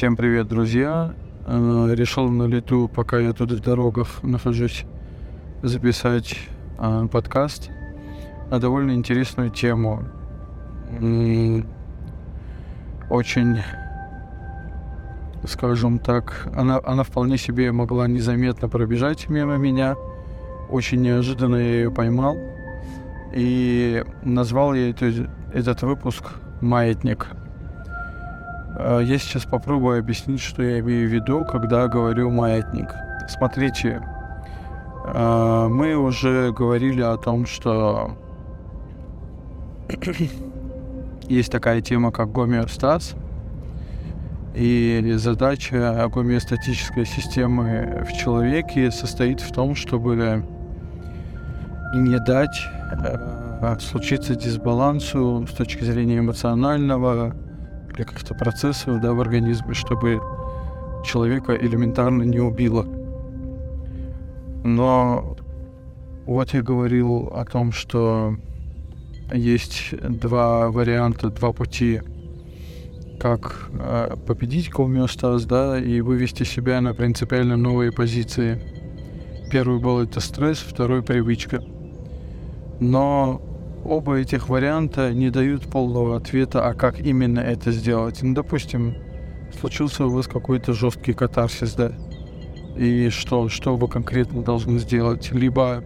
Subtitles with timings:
[0.00, 1.14] Всем привет, друзья.
[1.46, 4.86] Э, решил на лету, пока я тут в дорогах нахожусь,
[5.62, 6.38] записать
[6.78, 7.68] э, подкаст
[8.50, 10.04] на довольно интересную тему.
[13.10, 13.58] Очень,
[15.46, 19.96] скажем так, она, она вполне себе могла незаметно пробежать мимо меня.
[20.70, 22.38] Очень неожиданно я ее поймал.
[23.34, 26.24] И назвал я это, этот выпуск
[26.62, 27.26] «Маятник».
[28.76, 32.94] Э, я сейчас попробую объяснить, что я имею в виду, когда говорю маятник.
[33.28, 34.02] Смотрите,
[35.06, 38.16] э, мы уже говорили о том, что
[41.28, 43.14] есть такая тема, как гомеостаз.
[44.54, 50.44] И задача гомеостатической системы в человеке состоит в том, чтобы
[51.94, 52.68] не дать
[53.04, 57.34] э, случиться дисбалансу с точки зрения эмоционального,
[58.04, 60.20] каких-то процессов да, в организме, чтобы
[61.04, 62.86] человека элементарно не убило.
[64.64, 65.36] Но
[66.26, 68.36] вот я говорил о том, что
[69.32, 72.02] есть два варианта, два пути,
[73.18, 78.60] как э, победить гомеостаз, да, и вывести себя на принципиально новые позиции.
[79.50, 81.62] Первый был это стресс, второй привычка.
[82.80, 83.42] Но
[83.90, 88.22] оба этих варианта не дают полного ответа, а как именно это сделать.
[88.22, 88.94] Ну, допустим,
[89.58, 91.92] случился у вас какой-то жесткий катарсис, да?
[92.76, 95.32] И что, что вы конкретно должны сделать?
[95.32, 95.82] Либо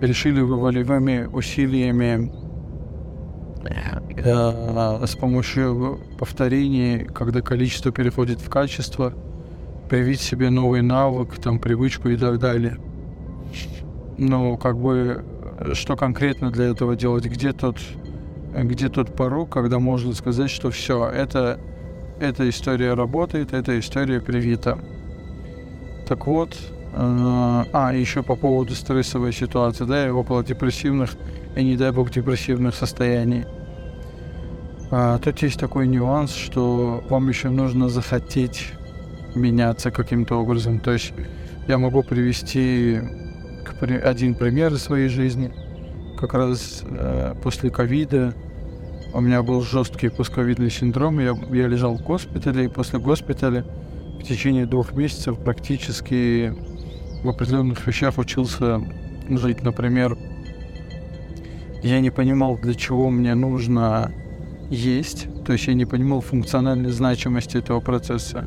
[0.00, 2.32] решили вы волевыми усилиями
[4.16, 9.14] э, с помощью повторений, когда количество переходит в качество,
[9.88, 12.78] привить себе новый навык, там, привычку и так далее.
[14.18, 15.24] Ну, как бы
[15.72, 17.78] что конкретно для этого делать, где тот,
[18.54, 21.58] где тот порог, когда можно сказать, что все, это,
[22.20, 24.78] эта история работает, эта история привита.
[26.06, 31.10] Так вот, э, а, еще по поводу стрессовой ситуации, да, и около депрессивных,
[31.56, 33.44] и не дай бог депрессивных состояний.
[34.90, 38.72] А, тут есть такой нюанс, что вам еще нужно захотеть
[39.34, 40.80] меняться каким-то образом.
[40.80, 41.12] То есть
[41.66, 43.00] я могу привести
[43.82, 45.52] один пример из своей жизни.
[46.18, 48.34] Как раз э, после ковида
[49.14, 51.18] у меня был жесткий постковидный синдром.
[51.20, 53.64] Я, я лежал в госпитале, и после госпиталя
[54.20, 56.52] в течение двух месяцев практически
[57.22, 58.80] в определенных вещах учился
[59.28, 59.62] жить.
[59.62, 60.16] Например,
[61.82, 64.12] я не понимал, для чего мне нужно
[64.70, 68.44] есть, то есть я не понимал функциональной значимости этого процесса.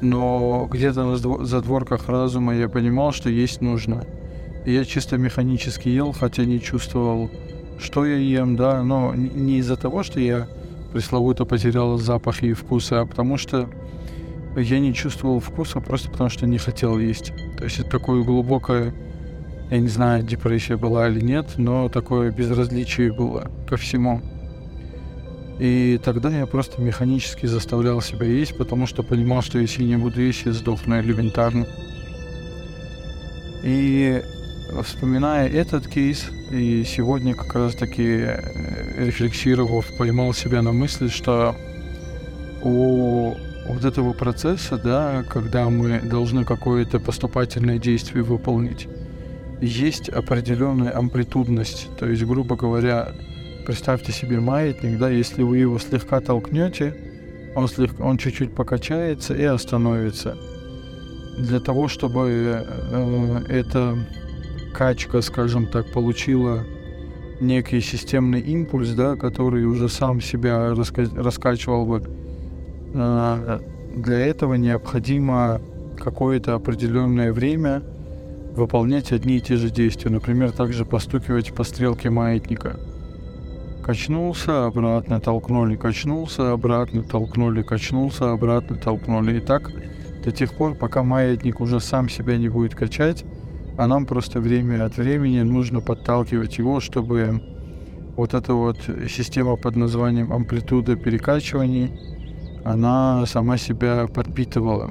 [0.00, 4.04] Но где-то на задворках разума я понимал, что есть нужно
[4.72, 7.30] я чисто механически ел, хотя не чувствовал,
[7.78, 10.48] что я ем, да, но не из-за того, что я
[10.92, 13.68] пресловуто потерял запах и вкус, а потому что
[14.56, 17.32] я не чувствовал вкуса просто потому, что не хотел есть.
[17.58, 18.94] То есть это такое глубокое,
[19.70, 24.22] я не знаю, депрессия была или нет, но такое безразличие было ко всему.
[25.58, 30.20] И тогда я просто механически заставлял себя есть, потому что понимал, что если не буду
[30.20, 31.66] есть, я сдохну элементарно.
[33.62, 34.22] И
[34.82, 41.54] вспоминая этот кейс, и сегодня как раз таки э, рефлексировав, поймал себя на мысли, что
[42.62, 43.34] у
[43.68, 48.88] вот этого процесса, да, когда мы должны какое-то поступательное действие выполнить,
[49.60, 51.88] есть определенная амплитудность.
[51.98, 53.12] То есть, грубо говоря,
[53.66, 56.94] представьте себе маятник, да, если вы его слегка толкнете,
[57.54, 60.36] он, слегка, он чуть-чуть покачается и остановится.
[61.38, 63.98] Для того, чтобы э, это
[64.76, 66.64] качка, скажем так, получила
[67.40, 72.02] некий системный импульс, да, который уже сам себя раска- раскачивал бы.
[72.94, 73.62] А,
[73.96, 75.62] для этого необходимо
[75.98, 77.82] какое-то определенное время
[78.54, 80.10] выполнять одни и те же действия.
[80.10, 82.76] Например, также постукивать по стрелке маятника.
[83.82, 89.38] Качнулся, обратно толкнули, качнулся, обратно толкнули, качнулся, обратно толкнули.
[89.38, 89.70] И так
[90.22, 93.24] до тех пор, пока маятник уже сам себя не будет качать,
[93.76, 97.42] а нам просто время от времени нужно подталкивать его, чтобы
[98.16, 98.78] вот эта вот
[99.10, 101.92] система под названием амплитуда перекачиваний,
[102.64, 104.90] она сама себя подпитывала.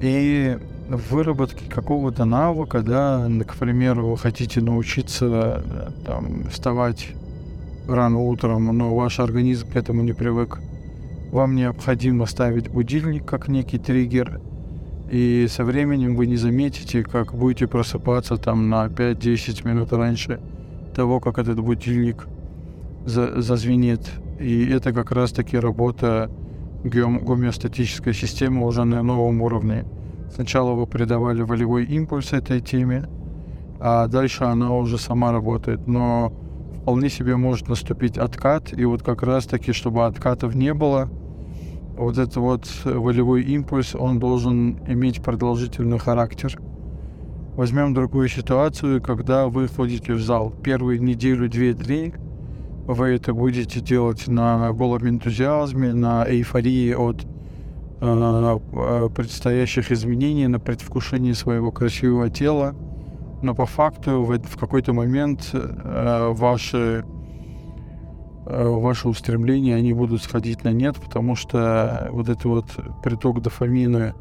[0.00, 0.56] И
[0.88, 5.64] в выработке какого-то навыка, да, к примеру, вы хотите научиться
[6.06, 7.08] там, вставать
[7.88, 10.60] рано утром, но ваш организм к этому не привык,
[11.32, 14.40] вам необходимо ставить будильник как некий триггер–
[15.10, 20.40] и со временем вы не заметите, как будете просыпаться там на 5-10 минут раньше
[20.94, 22.26] того, как этот будильник
[23.06, 24.10] за зазвенит.
[24.38, 26.30] И это как раз-таки работа
[26.84, 29.84] гомеостатическая система уже на новом уровне.
[30.34, 33.08] Сначала вы придавали волевой импульс этой теме,
[33.80, 35.86] а дальше она уже сама работает.
[35.86, 36.32] Но
[36.82, 41.08] вполне себе может наступить откат, и вот как раз-таки, чтобы откатов не было,
[41.98, 46.58] вот этот вот волевой импульс, он должен иметь продолжительный характер.
[47.56, 50.54] Возьмем другую ситуацию, когда вы входите в зал.
[50.62, 52.14] Первую неделю, две-три
[52.86, 57.26] вы это будете делать на голом энтузиазме, на эйфории от
[58.00, 62.74] э, предстоящих изменений, на предвкушении своего красивого тела.
[63.42, 67.17] Но по факту в, в какой-то момент э, ваши Э,
[68.48, 72.66] ваши устремления, они будут сходить на нет, потому что вот этот вот
[73.02, 74.14] приток дофамина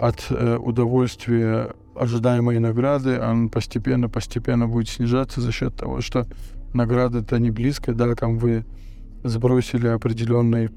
[0.00, 6.26] от э, удовольствия ожидаемой награды, он постепенно-постепенно будет снижаться за счет того, что
[6.72, 8.64] награда-то не близкая, да, там вы
[9.24, 10.70] сбросили определенный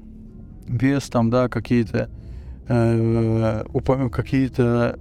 [0.66, 2.10] вес, там, да, какие-то
[2.68, 3.64] э,
[4.12, 4.98] какие-то,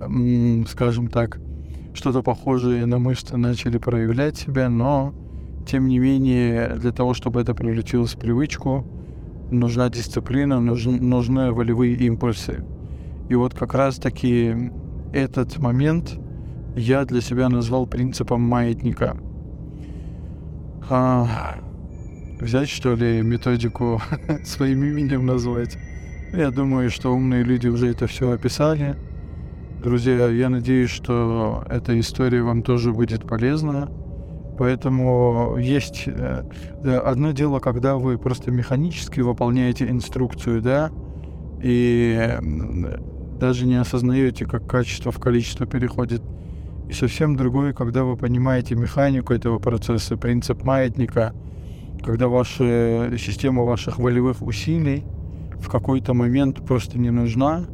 [0.00, 1.38] э, скажем так,
[1.94, 5.14] что-то похожее на мышцы начали проявлять себя, но
[5.66, 8.86] тем не менее, для того, чтобы это превратилось в привычку,
[9.50, 12.64] нужна дисциплина, нужны, нужны волевые импульсы.
[13.28, 14.70] И вот как раз-таки
[15.12, 16.18] этот момент
[16.76, 19.16] я для себя назвал принципом маятника.
[20.90, 21.56] А,
[22.40, 24.02] взять, что ли, методику
[24.44, 25.78] своим именем назвать?
[26.32, 28.96] Я думаю, что умные люди уже это все описали.
[29.82, 33.90] Друзья, я надеюсь, что эта история вам тоже будет полезна.
[34.56, 36.44] Поэтому есть э,
[37.04, 40.90] одно дело, когда вы просто механически выполняете инструкцию, да,
[41.60, 42.38] и
[43.40, 46.22] даже не осознаете, как качество в количество переходит.
[46.88, 51.34] И совсем другое, когда вы понимаете механику этого процесса, принцип маятника,
[52.04, 55.04] когда ваша система ваших волевых усилий
[55.58, 57.64] в какой-то момент просто не нужна.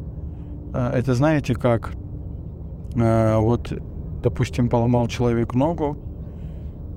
[0.73, 1.93] Э, это знаете как?
[2.94, 3.73] Э, вот,
[4.23, 5.99] допустим, поломал человек ногу,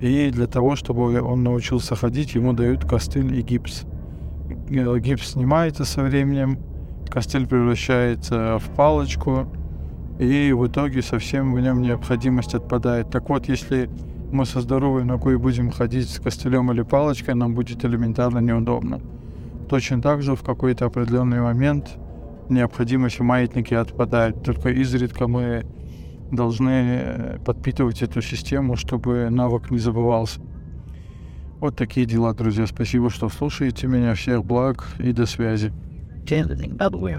[0.04, 3.84] и для того, чтобы он научился ходить, ему дают костыль и гипс.
[4.68, 6.58] Гипс снимается со временем,
[7.08, 9.46] костыль превращается в палочку,
[10.18, 13.08] и в итоге совсем в нем необходимость отпадает.
[13.08, 13.88] Так вот, если
[14.30, 19.00] мы со здоровой ногой будем ходить с костылем или палочкой, нам будет элементарно неудобно.
[19.70, 21.96] Точно так же в какой-то определенный момент
[22.50, 24.42] необходимость в маятнике отпадает.
[24.42, 25.64] Только изредка мы
[26.34, 30.40] должны э, подпитывать эту систему, чтобы навык не забывался.
[31.60, 32.66] Вот такие дела, друзья.
[32.66, 34.14] Спасибо, что слушаете меня.
[34.14, 35.72] Всех благ и до связи.